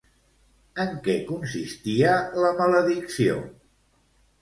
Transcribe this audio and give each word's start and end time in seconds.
En 0.83 0.95
què 1.09 1.15
consistia 1.27 2.17
la 2.47 2.57
maledicció? 2.65 3.41